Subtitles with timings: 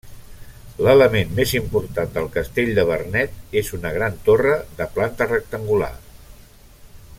[0.85, 5.95] L'element més important del castell de Vernet és una gran torre de planta rectangular.